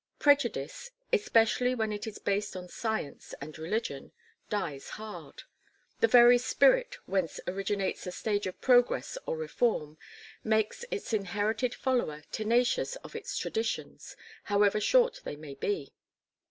Prejudice 0.17 0.89
especially 1.13 1.75
when 1.75 1.91
it 1.91 2.07
is 2.07 2.17
based 2.17 2.55
on 2.57 2.67
science 2.67 3.35
and 3.39 3.55
religion 3.59 4.11
dies 4.49 4.89
hard: 4.97 5.43
the 5.99 6.07
very 6.07 6.39
spirit 6.39 6.97
whence 7.05 7.39
originates 7.47 8.07
a 8.07 8.11
stage 8.11 8.47
of 8.47 8.59
progress 8.61 9.15
or 9.27 9.37
reform, 9.37 9.99
makes 10.43 10.83
its 10.89 11.13
inherited 11.13 11.75
follower 11.75 12.23
tenacious 12.31 12.95
of 13.03 13.15
its 13.15 13.37
traditions 13.37 14.15
however 14.45 14.79
short 14.79 15.21
they 15.23 15.35
may 15.35 15.53
be. 15.53 15.93